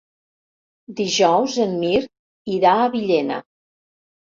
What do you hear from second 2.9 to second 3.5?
Villena.